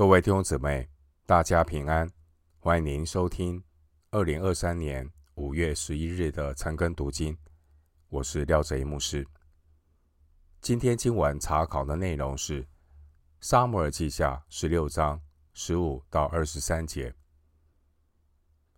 [0.00, 0.88] 各位弟兄姊妹，
[1.26, 2.10] 大家平安！
[2.58, 3.62] 欢迎您收听
[4.12, 7.36] 二零二三年五月十一日的晨更读经。
[8.08, 9.28] 我是廖哲一牧师。
[10.62, 12.64] 今天经文查考的内容是
[13.42, 15.20] 《撒母耳记下》十六章
[15.52, 17.10] 十五到二十三节。《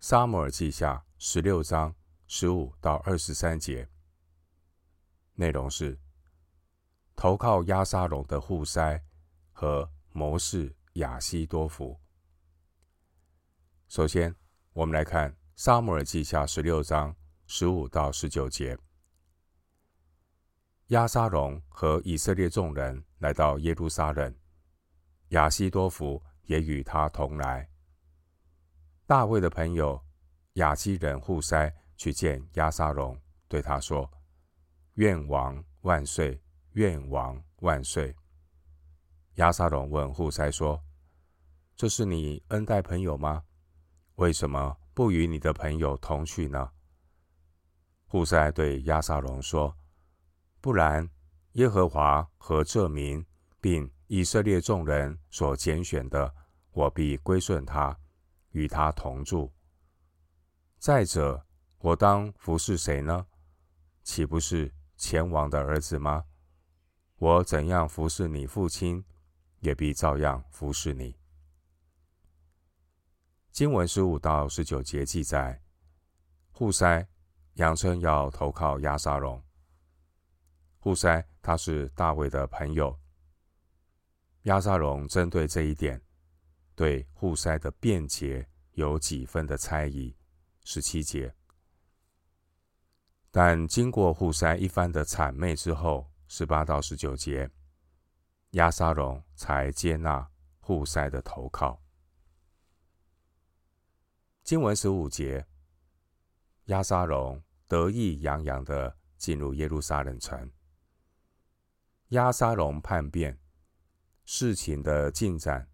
[0.00, 1.94] 撒母耳记下》十六章
[2.26, 3.88] 十五到二十三节
[5.36, 5.96] 内容是
[7.14, 9.00] 投靠押沙龙的户筛
[9.52, 10.74] 和谋士。
[10.94, 11.98] 亚西多福。
[13.88, 14.34] 首先，
[14.72, 17.14] 我们来看《撒母耳记下》十六章
[17.46, 18.76] 十五到十九节。
[20.88, 24.34] 押沙龙和以色列众人来到耶路撒冷，
[25.28, 27.70] 亚西多福也与他同来。
[29.06, 29.98] 大卫的朋友
[30.54, 33.18] 亚基人户筛去见押沙龙，
[33.48, 34.10] 对他说
[34.94, 36.38] ：“愿王万岁！
[36.72, 38.14] 愿王万岁！”
[39.36, 40.82] 押沙龙问户筛说
[41.82, 43.42] ：“这是你恩待朋友吗？
[44.14, 46.70] 为什么不与你的朋友同去呢？”
[48.06, 49.76] 户塞对押沙龙说
[50.62, 51.10] ：“不然，
[51.54, 53.26] 耶和华和这民，
[53.60, 56.32] 并以色列众人所拣选的，
[56.70, 57.98] 我必归顺他，
[58.52, 59.52] 与他同住。
[60.78, 61.44] 再者，
[61.78, 63.26] 我当服侍谁呢？
[64.04, 66.26] 岂不是前王的儿子吗？
[67.16, 69.04] 我怎样服侍你父亲？”
[69.58, 71.21] 也必照样服侍你。
[73.52, 75.60] 经文十五到十九节记载，
[76.52, 77.06] 户筛
[77.56, 79.44] 扬称要投靠押沙龙。
[80.78, 82.98] 户筛他是大卫的朋友。
[84.44, 86.00] 押沙龙针对这一点，
[86.74, 90.16] 对户筛的辩解有几分的猜疑。
[90.64, 91.34] 十七节，
[93.30, 97.50] 但经过户筛一番的谄媚之后，十八到十九节。
[98.52, 100.26] 押沙龙才接纳
[100.58, 101.78] 户筛的投靠。
[104.52, 105.46] 经文十五节，
[106.66, 110.52] 押沙龙得意洋洋地进入耶路撒冷城。
[112.08, 113.40] 押沙龙叛变，
[114.26, 115.66] 事情的进展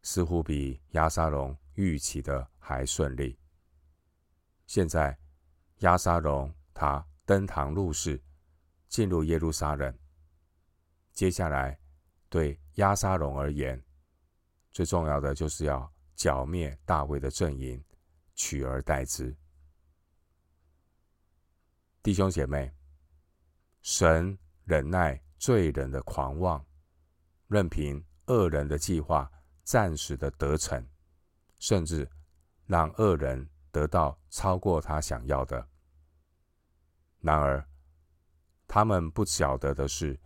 [0.00, 3.38] 似乎比押沙龙预期的还顺利。
[4.66, 5.18] 现在，
[5.80, 8.18] 押沙龙他登堂入室，
[8.88, 9.94] 进入耶路撒冷。
[11.12, 11.78] 接下来。
[12.30, 13.84] 对押沙龙而言，
[14.72, 17.84] 最重要的就是要剿灭大卫的阵营，
[18.34, 19.36] 取而代之。
[22.02, 22.74] 弟兄姐妹，
[23.82, 26.64] 神忍耐罪人的狂妄，
[27.48, 29.30] 任凭恶人的计划
[29.62, 30.86] 暂时的得逞，
[31.58, 32.10] 甚至
[32.66, 35.68] 让恶人得到超过他想要的。
[37.20, 37.66] 然而，
[38.66, 40.20] 他们不晓得的是，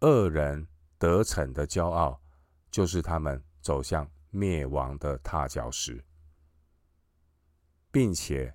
[0.00, 0.66] 恶人。
[0.98, 2.18] 得逞的骄傲，
[2.70, 6.02] 就是他们走向灭亡的踏脚石，
[7.90, 8.54] 并且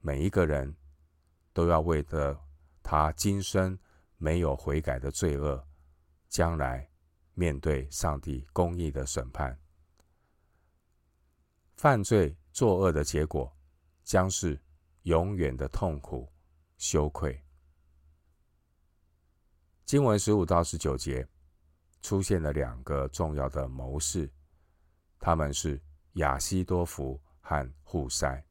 [0.00, 0.76] 每一个人
[1.52, 2.38] 都要为着
[2.82, 3.78] 他今生
[4.16, 5.66] 没有悔改的罪恶，
[6.28, 6.90] 将来
[7.34, 9.58] 面对上帝公义的审判。
[11.76, 13.54] 犯罪作恶的结果，
[14.02, 14.60] 将是
[15.02, 16.30] 永远的痛苦、
[16.78, 17.42] 羞愧。
[19.84, 21.26] 经文十五到十九节。
[22.02, 24.32] 出现了两个重要的谋士，
[25.18, 25.78] 他们是
[26.14, 28.42] 亚西多弗和户塞。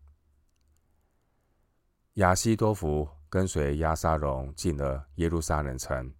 [2.19, 6.13] 亚西多弗跟随亚沙龙进了耶路撒冷城，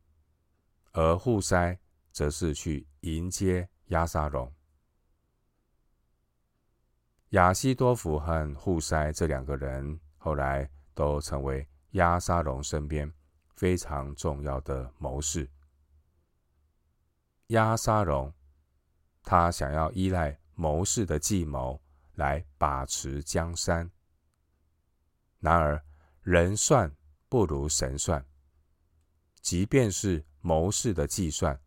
[0.93, 1.77] 而户筛
[2.13, 4.49] 则是去迎接亚沙龙。
[7.31, 13.11] 亚西多弗和户筛这两个人后来都成为亚沙龙身边
[13.57, 15.51] 非常重要的谋士。
[17.47, 18.33] 亚沙龙，
[19.21, 21.77] 他想要依赖谋士的计谋
[22.13, 23.91] 来把持江山。
[25.39, 25.81] 然而，
[26.29, 26.95] 人算
[27.28, 28.23] 不如神算，
[29.41, 31.59] 即便是谋士的计算，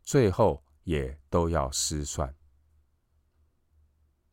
[0.00, 2.34] 最后也都要失算。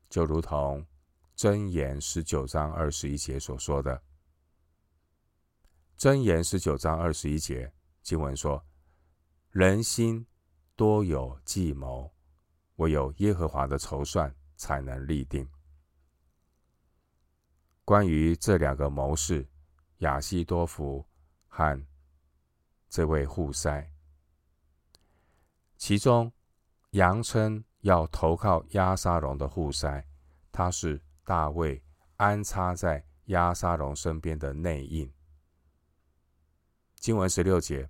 [0.10, 0.88] 就如同
[1.36, 4.02] 箴言十九章二十一节所说的，
[5.98, 8.66] 箴言十九章二十一节经文说
[9.52, 10.26] ：“人心。”
[10.78, 12.14] 多有计谋，
[12.76, 15.50] 唯有耶和华的筹算才能立定。
[17.86, 19.48] 关于这两个谋士
[20.00, 21.06] 亚西多福
[21.48, 21.86] 和
[22.90, 23.92] 这位护塞，
[25.78, 26.32] 其中
[26.92, 30.06] 扬称要投靠押沙龙的护塞，
[30.52, 31.84] 他是大卫
[32.18, 35.12] 安插在押沙龙身边的内应。
[36.96, 37.90] 经文十六节。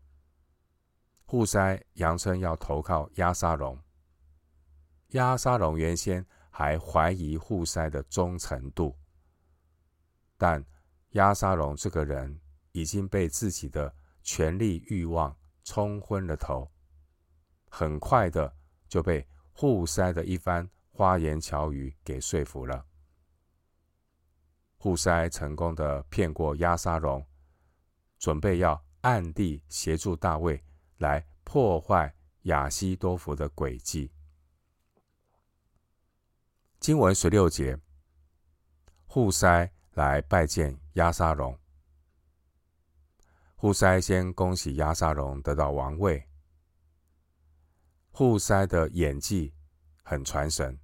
[1.28, 3.82] 户筛扬称要投靠押沙龙，
[5.10, 8.96] 押沙龙原先还怀疑护塞的忠诚度，
[10.38, 10.64] 但
[11.16, 12.42] 亚沙龙这个人
[12.74, 15.34] 已经被自己的权力欲望
[15.64, 16.70] 冲昏了头，
[17.70, 18.54] 很快的
[18.90, 22.86] 就被户筛的一番花言巧语给说服了。
[24.76, 27.26] 户筛成功的骗过亚沙龙，
[28.20, 30.62] 准备要暗地协助大卫
[30.98, 34.12] 来破坏亚西多弗的诡计。
[36.82, 37.80] 经文十六节，
[39.06, 41.58] 户筛来拜见亚沙龙。
[43.56, 46.28] 户塞先恭喜亚沙龙得到王位。
[48.12, 49.54] 户塞的演技
[50.04, 50.78] 很传神，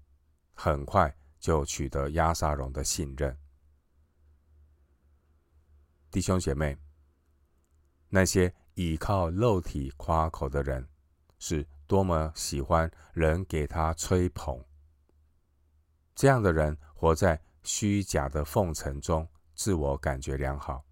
[0.53, 3.37] 很快就取得亚沙龙的信任。
[6.09, 6.77] 弟兄姐妹，
[8.07, 10.87] 那些倚靠肉体夸口的人，
[11.37, 14.63] 是多么喜欢人给他吹捧。
[16.15, 20.83] 这样的人活在虚假的奉承中，自我感觉良好。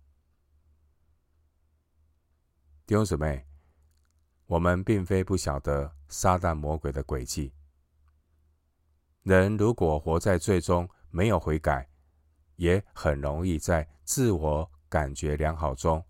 [2.85, 3.45] 弟兄姊妹，
[4.45, 7.53] 我们并非不晓得撒旦魔鬼的诡计。
[9.23, 11.87] 人如果活在罪中，没有悔改，
[12.55, 16.03] 也很容易在自我感觉良好中，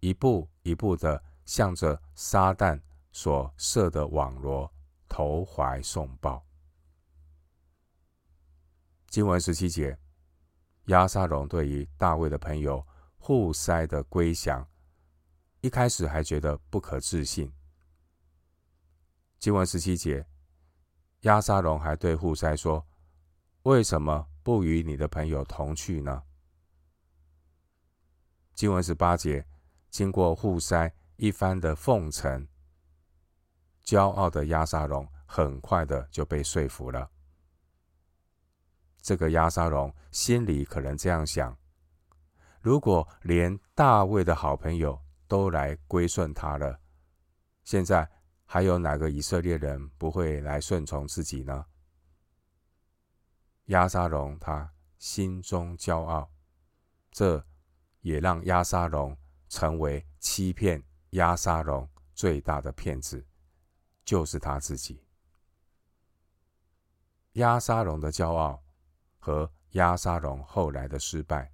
[0.00, 2.80] 一步一步的向着撒旦
[3.10, 4.72] 所设的网罗
[5.08, 6.44] 投怀送抱。
[9.08, 9.98] 经文十七节，
[10.90, 12.84] 亚沙龙对于大卫的朋友
[13.16, 14.66] 户筛的归降，
[15.60, 17.52] 一开始还觉得不可置信。
[19.38, 20.26] 经文十七节，
[21.20, 22.84] 亚沙龙还对户筛说
[23.62, 26.24] ：“为什么不与你的朋友同去呢？”
[28.52, 29.46] 经文十八节，
[29.90, 32.48] 经过户筛一番的奉承，
[33.84, 37.08] 骄傲的亚沙龙很快的就被说服了。
[39.02, 41.56] 这个押沙龙心里可能这样想：
[42.60, 46.78] 如果连大卫的好朋友都来归顺他了，
[47.64, 48.08] 现在
[48.44, 51.64] 还有哪个以色列人不会来顺从自己呢？
[53.66, 56.30] 押沙龙他心中骄傲，
[57.10, 57.42] 这
[58.00, 59.16] 也让押沙龙
[59.48, 63.26] 成为欺骗押沙龙最大的骗子，
[64.04, 65.02] 就是他自己。
[67.34, 68.62] 押沙龙的骄傲。
[69.20, 71.52] 和押沙龙后来的失败，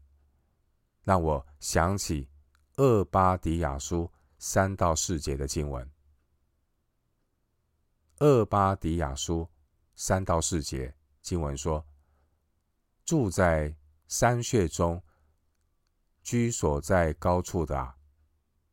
[1.02, 2.30] 让我想起
[2.76, 5.90] 厄巴迪亚书三到四节的经文。
[8.20, 9.50] 厄巴迪亚书
[9.94, 11.84] 三到四节经文说
[13.04, 13.76] ：“住在
[14.06, 15.02] 山穴中、
[16.22, 17.98] 居所在高处的啊，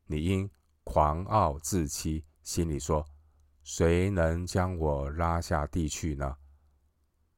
[0.06, 0.50] 你因
[0.84, 3.06] 狂傲自欺，心里说：
[3.64, 6.38] 谁能将我拉下地去呢？”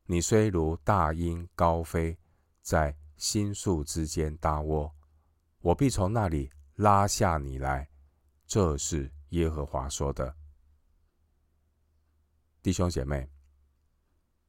[0.07, 2.17] 你虽如大鹰高飞，
[2.61, 4.93] 在新树之间搭窝，
[5.61, 7.89] 我必从那里拉下你来。
[8.45, 10.35] 这是耶和华说的。
[12.61, 13.27] 弟兄姐妹，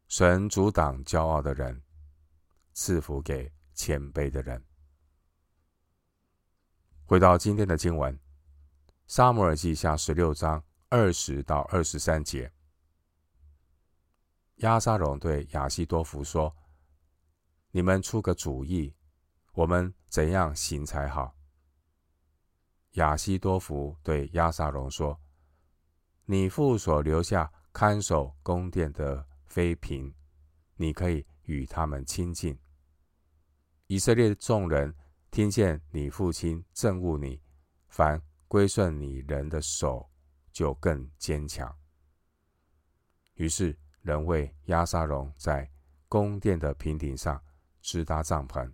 [0.09, 1.83] 神阻挡骄傲的人，
[2.75, 4.63] 赐福给谦卑的人。
[7.07, 8.15] 回到今天的经文，
[9.07, 12.53] 《撒母耳记下》十六章二十到二十三节。
[14.61, 16.57] 亚沙龙对亚西多弗说
[17.73, 18.95] ：“你们出个主意，
[19.53, 21.37] 我们怎样行才好？”
[22.93, 25.21] 亚西多弗对亚沙龙说
[26.25, 30.15] ：“你父所留下看守宫殿的妃嫔，
[30.77, 32.59] 你可以与他们亲近。
[33.89, 34.97] 以色列众人
[35.31, 37.43] 听见你父亲憎恶你，
[37.89, 40.09] 凡归顺你人的手
[40.51, 41.77] 就更坚强。”
[43.37, 43.79] 于是。
[44.07, 45.69] 人为押沙龙在
[46.09, 47.43] 宫殿的平顶上
[47.81, 48.73] 支搭帐篷。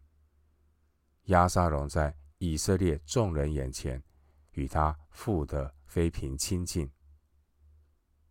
[1.25, 4.03] 押沙龙在以色列众人眼前
[4.51, 6.93] 与他父的妃嫔亲近。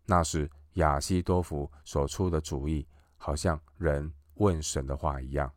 [0.05, 5.51] 那时亚希多弗所出的主意，好像人问神的话一样。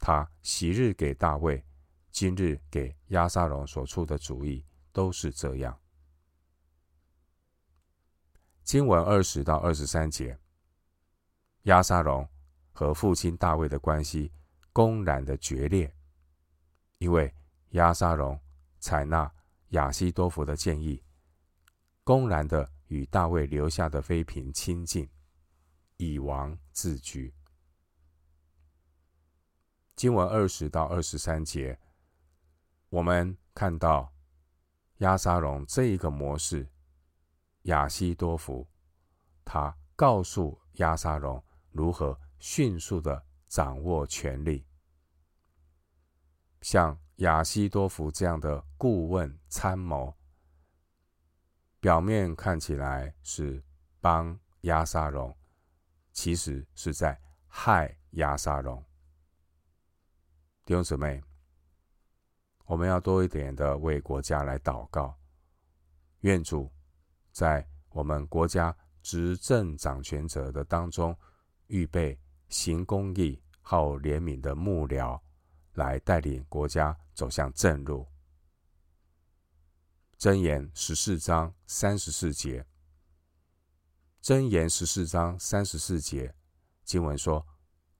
[0.00, 1.64] 他昔日给大卫，
[2.10, 5.78] 今日给押沙龙所出的主意都是这样。
[8.70, 10.38] 经文二十到二十三节，
[11.62, 12.24] 亚沙龙
[12.70, 14.30] 和父亲大卫的关系
[14.72, 15.92] 公然的决裂，
[16.98, 17.34] 因为
[17.70, 18.40] 亚沙龙
[18.78, 19.28] 采纳
[19.70, 21.02] 亚希多弗的建议，
[22.04, 25.10] 公然的与大卫留下的妃嫔亲近，
[25.96, 27.34] 以王自居。
[29.96, 31.76] 经文二十到二十三节，
[32.88, 34.14] 我们看到
[34.98, 36.68] 亚沙龙这一个模式。
[37.62, 38.66] 亚西多福，
[39.44, 44.66] 他告诉亚沙龙如何迅速的掌握权力。
[46.62, 50.14] 像亚西多福这样的顾问参谋，
[51.80, 53.62] 表面看起来是
[54.00, 55.36] 帮亚沙龙，
[56.12, 58.82] 其实是在害亚沙龙。
[60.64, 61.22] 弟兄姊妹，
[62.64, 65.18] 我们要多一点的为国家来祷告，
[66.20, 66.70] 愿主
[67.32, 71.16] 在我们国家执政掌权者的当中，
[71.66, 72.18] 预备
[72.48, 75.20] 行公义、好怜悯的幕僚，
[75.74, 78.06] 来带领国家走向正路。
[80.18, 82.66] 箴言十四章三十四节，
[84.22, 86.34] 箴言十四章三十四节
[86.84, 87.46] 经文说：“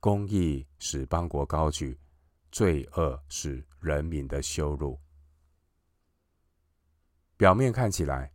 [0.01, 1.99] 公义使邦国高举。”
[2.53, 4.99] 罪恶使人民的羞辱。
[7.37, 8.33] 表面看起来，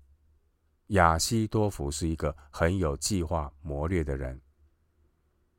[0.87, 4.39] 亚西多福是一个很有计划谋略的人。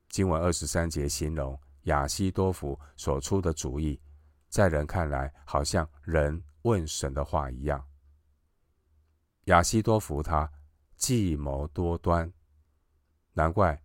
[0.09, 4.00] 经文二十三节形容亚西多福所出的主意，
[4.49, 7.85] 在人看来好像人问神的话一样。
[9.45, 10.50] 亚西多福他
[10.97, 12.33] 计谋多端，
[13.33, 13.80] 难怪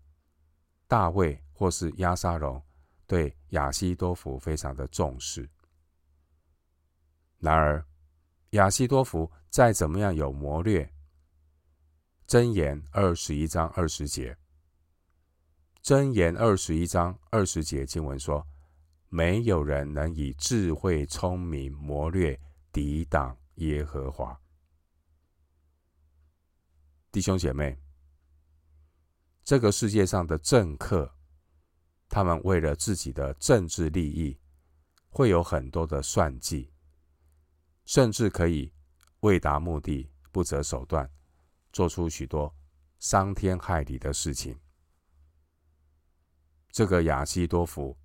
[0.88, 2.62] 大卫或是押沙龙。
[3.07, 5.50] 对亚西多福非常的重视。
[7.39, 7.86] 然而，
[8.51, 10.89] 亚西多福再怎么样有谋略，
[12.31, 14.38] 箴言二十一章二十节，
[15.83, 18.47] 箴言二十一章二十节经文说
[19.11, 22.39] ：“没有人能以智慧、聪明、谋略
[22.71, 24.39] 抵挡耶和华。”
[27.11, 27.77] 弟兄姐妹，
[29.43, 31.13] 这个世界上的政客。
[32.07, 34.39] 他们为了自己的政治利益，
[35.09, 36.71] 会有很多的算计，
[37.83, 38.71] 甚至可以
[39.19, 41.11] 为达目的不择手段，
[41.72, 42.54] 做出许多
[43.00, 44.60] 伤天害理的事情。
[46.70, 47.98] 这个亚西多福，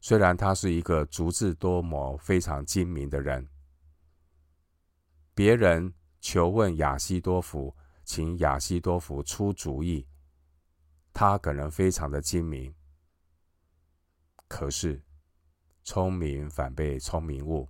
[0.00, 3.48] 虽然他是一个足智多谋、非常精明的人，
[5.34, 10.08] 别人求问亚西多福，请亚西多福出主意，
[11.12, 12.74] 他可能非常的精明。
[14.48, 15.02] 可是，
[15.84, 17.68] 聪明反被聪明误。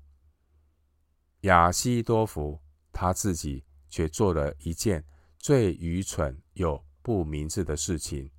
[1.40, 2.60] 亚西多福
[2.92, 5.04] 他自己却做了一件
[5.38, 8.30] 最愚蠢又不明智的事情，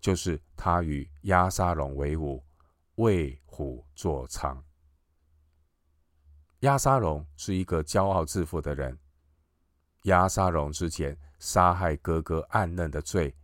[0.00, 2.44] 就是他与亚沙龙为伍，
[2.96, 4.62] 为虎作伥。
[6.60, 8.98] 亚沙龙是一个骄傲自负的人。
[10.02, 13.34] 亚沙龙之前杀害哥哥暗嫩的罪，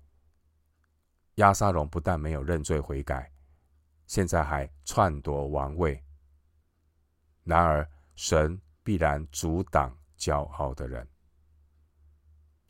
[1.37, 3.33] 亚沙龙不但没有认罪悔改。
[4.07, 6.05] 现在还篡夺王位，
[7.45, 11.09] 然而神必然阻挡骄傲的人。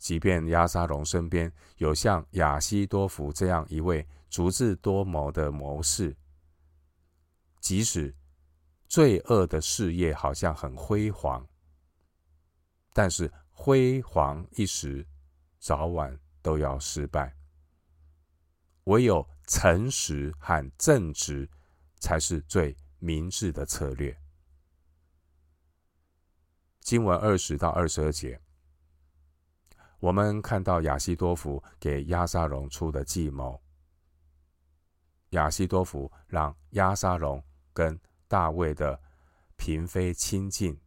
[0.05, 6.15] 即便亚沙龙身边有像亚西多福这样一位足智多谋的谋士，
[7.59, 8.15] 即使
[8.87, 11.49] 罪恶的事业好像很辉煌，
[12.93, 15.07] 但是辉煌一时，
[15.59, 17.35] 早晚都要失败。
[18.85, 21.49] 唯有诚实和正直
[21.99, 24.15] 才是最明智的策略。
[26.81, 28.39] 经文二十到二十二节，
[30.01, 33.61] 我们看到亚西多弗给亚沙龙出的计谋。
[35.31, 37.99] 亚西多弗让亚沙龙跟
[38.29, 39.01] 大卫的
[39.57, 40.79] 嫔妃亲近，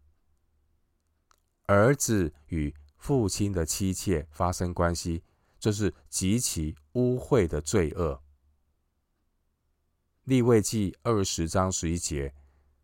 [1.66, 5.24] 儿子与父亲的妻妾发生关系。
[5.60, 8.22] 这是极其污秽的罪恶。
[10.24, 12.34] 利未记二十章十一节，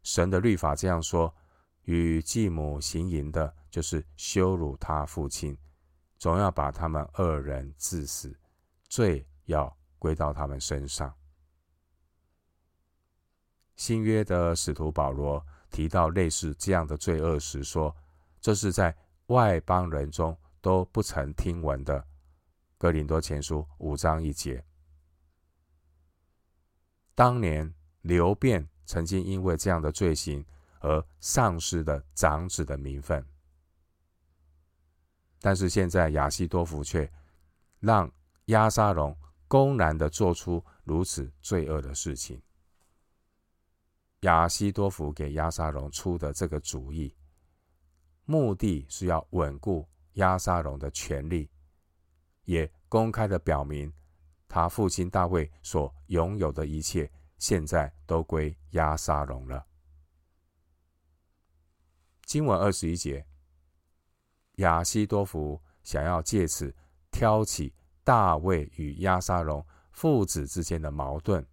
[0.01, 1.35] 神的律法这样说：
[1.83, 5.55] 与继母行淫的，就是羞辱他父亲，
[6.23, 8.33] 总要把他们二人治死，
[8.87, 11.13] 罪要归到他们身上。
[13.75, 17.93] 新约的使徒保罗提到类似这样的罪恶时说：
[18.39, 22.07] 这是在外邦人中都不曾听闻的。
[22.77, 24.63] 哥林多前书五章一节，
[27.13, 30.45] 当年流便曾经因为这样的罪行
[30.79, 33.27] 而丧失了长子的名分，
[35.43, 37.11] 但是现在亚西多弗却
[37.81, 38.09] 让
[38.45, 39.13] 亚沙龙
[39.45, 42.41] 公然的做出如此罪恶的事情。
[44.21, 47.13] 亚西多弗给亚沙龙出的这个主意，
[48.23, 51.51] 目的是要稳固亚沙龙的权力。
[52.45, 53.91] 也公开的表明，
[54.47, 59.65] 他父亲大卫所拥有的一切，现在都归亚沙龙了。
[62.23, 63.25] 经文二十一节，
[64.57, 66.73] 亚西多福想要借此
[67.11, 71.45] 挑起大卫与押沙龙父子之间的矛盾，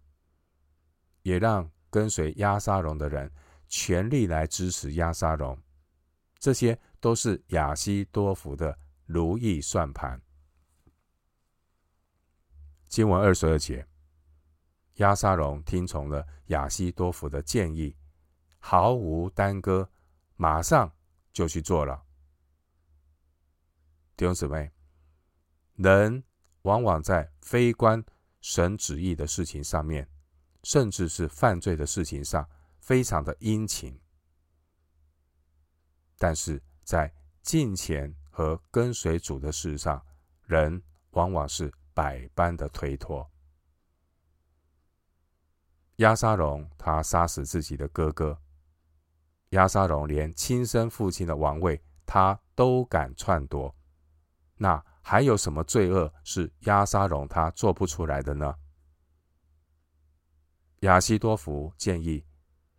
[1.21, 3.31] 也让跟随押沙龙的人
[3.67, 5.57] 全力来支持押沙龙。
[6.39, 10.21] 这些都是亚西多福的如意算盘。
[12.87, 13.87] 经文二十二节，
[14.95, 17.95] 押沙龙听从了亚西多福的建议，
[18.59, 19.89] 毫无耽搁，
[20.35, 20.91] 马上
[21.31, 22.03] 就去做了。
[24.21, 24.71] 弟兄姊妹，
[25.77, 26.23] 人
[26.61, 28.05] 往往在非关
[28.39, 30.07] 神旨意的事情上面，
[30.61, 32.47] 甚至是犯罪的事情上，
[32.79, 33.99] 非常的殷勤。
[36.19, 37.11] 但是在
[37.41, 39.99] 敬虔和跟随主的事上，
[40.43, 43.27] 人往往是百般的推脱。
[45.95, 48.39] 亚沙龙他杀死自己的哥哥，
[49.49, 53.75] 亚沙龙连亲生父亲的王位他都敢篡夺，
[54.61, 58.55] 那还有什么罪恶是押沙龙他做不出来的呢？
[60.81, 62.23] 亚西多弗建议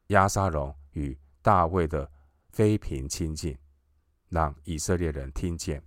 [0.06, 2.08] 押沙龙与大卫的。
[2.52, 3.58] 妃嫔亲近，
[4.28, 5.82] 让以色列人听见。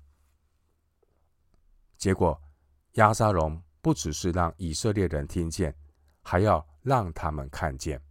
[1.95, 2.41] 结果，
[2.93, 5.77] 押沙龙不只是让以色列人听见，
[6.23, 8.01] 还要让他们看见。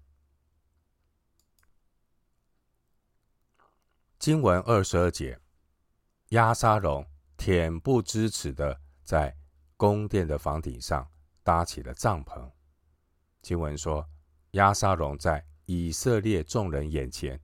[4.21, 5.41] 经文二十二节，
[6.29, 7.05] 押沙龙
[7.37, 9.37] 恬不知耻的在
[9.77, 11.09] 宫殿的房顶上
[11.43, 12.51] 搭起了帐篷。
[13.43, 14.09] 经文说，
[14.53, 17.41] 押沙龙在以色列众人眼前。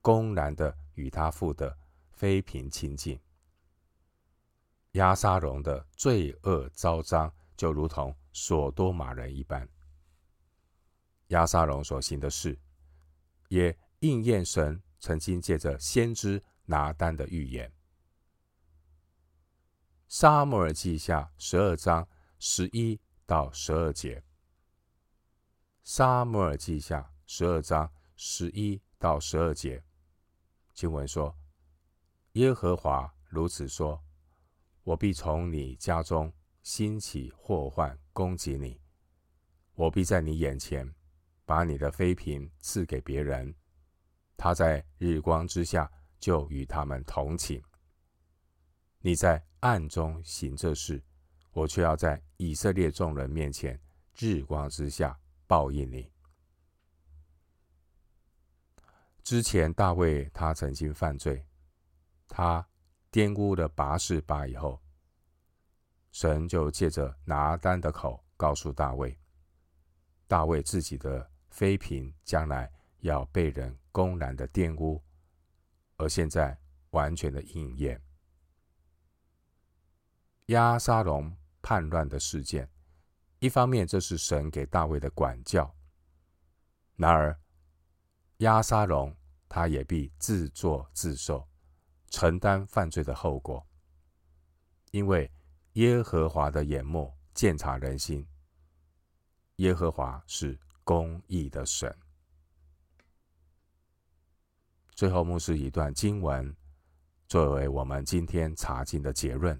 [0.00, 1.76] 公然的与他父的
[2.12, 3.20] 妃嫔亲近，
[4.92, 9.68] 押沙龙的罪恶昭彰，就如同所多玛人一般。
[11.26, 12.58] 押沙龙所行的事，
[13.48, 17.70] 也应验神曾经借着先知拿单的预言。
[20.10, 24.24] 撒母耳记下十二章十一到十二节。
[25.82, 29.84] 撒母耳记下十二章十一到十二节。
[30.72, 31.36] 经文说
[32.32, 34.02] ：“耶和华如此说，
[34.82, 38.80] 我必从你家中兴起祸患攻击你，
[39.74, 40.90] 我必在你眼前
[41.44, 43.54] 把你的妃嫔赐给别人，
[44.38, 47.62] 他在日光之下就与他们同寝。
[49.00, 51.02] 你在暗中行这事，
[51.52, 53.80] 我却要在以色列众人面前
[54.16, 56.10] 日光之下报应你。”
[59.22, 61.44] 之前大卫他曾经犯罪，
[62.26, 62.66] 他
[63.12, 64.80] 玷污了拔士巴以后，
[66.12, 69.16] 神就借着拿单的口告诉大卫，
[70.26, 75.02] 大卫自己的妃嫔将来要被人公然的玷污，
[75.98, 76.58] 而现在
[76.90, 78.02] 完全的应验。
[80.48, 82.70] 押沙龙叛乱的事件，
[83.38, 85.74] 一方面这是神给大卫的管教，
[86.96, 87.40] 然而
[88.38, 89.16] 押沙龙。
[89.50, 91.48] 他也必自作自受，
[92.10, 93.66] 承担犯罪的后果。
[94.90, 95.32] 因为
[95.72, 98.28] 耶和华的眼目鉴察人心，
[99.56, 101.96] 耶和华是公义的神。
[104.94, 106.54] 最后，牧师一段经文
[107.26, 109.58] 作为我们今天查经的结论：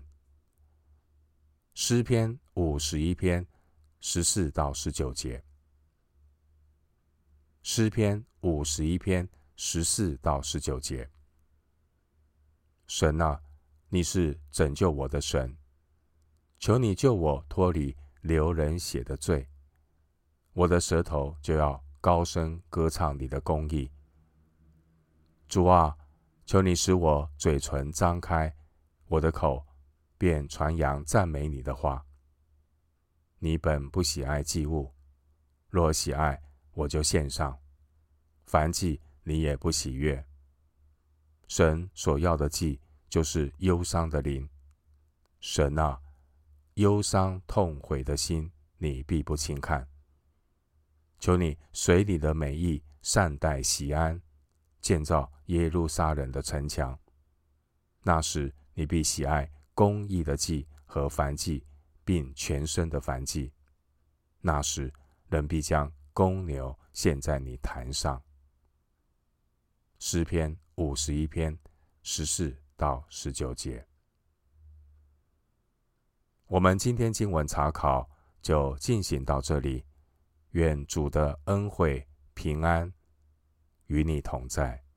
[1.81, 3.47] 诗篇五十一篇
[4.01, 5.45] 十四到十九节。
[7.63, 9.29] 诗篇五十一篇。
[9.55, 11.09] 十四到十九节，
[12.87, 13.41] 神啊，
[13.89, 15.57] 你是拯救我的神，
[16.59, 19.49] 求你救我脱离流人血的罪，
[20.53, 23.91] 我的舌头就要高声歌唱你的公义。
[25.49, 25.97] 主啊，
[26.45, 28.55] 求你使我嘴唇张开，
[29.07, 29.67] 我的口
[30.19, 32.05] 便传扬赞美你的话。
[33.39, 34.93] 你本不喜爱祭物，
[35.71, 37.59] 若喜爱，我就献上。
[38.45, 39.01] 凡祭。
[39.25, 40.27] 你也不喜悦，
[41.49, 44.49] 神所要的祭就是忧伤的灵。
[45.39, 46.01] 神啊，
[46.77, 49.87] 忧伤痛悔的心，你必不轻看。
[51.19, 54.19] 求你随你的美意善待锡安，
[54.81, 56.99] 建造耶路撒冷的城墙。
[58.05, 61.65] 那时你必喜爱公义的祭和燔祭，
[62.05, 63.53] 并全身的燔祭。
[64.41, 64.93] 那时
[65.29, 68.21] 人必将公牛献在你坛上。
[70.01, 71.57] 诗篇五十一篇
[72.03, 73.87] 十四到十九节，
[76.49, 78.11] 我们今天经文查考
[78.43, 79.85] 就进行到这里。
[80.51, 82.93] 愿主的恩惠平安
[83.87, 84.88] 与你同在。